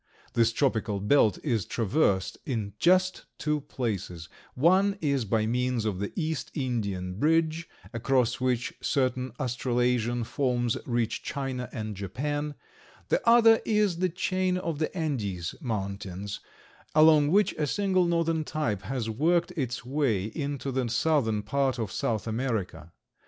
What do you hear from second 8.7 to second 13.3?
certain Australasian forms reach China and Japan; the